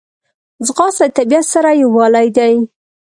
[0.65, 2.53] ځغاسته د طبیعت سره یووالی دی